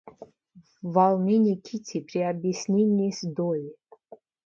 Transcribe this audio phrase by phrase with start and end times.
[0.95, 3.75] Волнение Кити при объяснении с Долли.